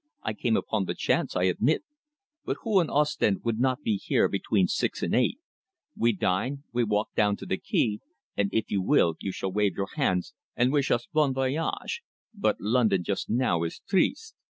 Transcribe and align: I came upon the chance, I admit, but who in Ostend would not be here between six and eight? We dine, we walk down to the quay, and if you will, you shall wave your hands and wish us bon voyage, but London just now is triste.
I 0.23 0.33
came 0.33 0.57
upon 0.57 0.85
the 0.85 0.95
chance, 0.95 1.35
I 1.35 1.43
admit, 1.43 1.83
but 2.43 2.57
who 2.63 2.79
in 2.81 2.89
Ostend 2.89 3.41
would 3.43 3.59
not 3.59 3.83
be 3.83 3.97
here 3.97 4.27
between 4.27 4.65
six 4.67 5.03
and 5.03 5.13
eight? 5.13 5.37
We 5.95 6.11
dine, 6.11 6.63
we 6.73 6.83
walk 6.83 7.13
down 7.13 7.35
to 7.35 7.45
the 7.45 7.59
quay, 7.59 7.99
and 8.35 8.51
if 8.51 8.71
you 8.71 8.81
will, 8.81 9.13
you 9.19 9.31
shall 9.31 9.51
wave 9.51 9.75
your 9.77 9.89
hands 9.93 10.33
and 10.55 10.73
wish 10.73 10.89
us 10.89 11.07
bon 11.13 11.35
voyage, 11.35 12.01
but 12.33 12.59
London 12.59 13.03
just 13.03 13.29
now 13.29 13.61
is 13.61 13.77
triste. 13.87 14.33